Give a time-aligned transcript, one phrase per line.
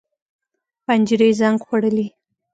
[0.85, 2.07] پنجرې زنګ خوړلي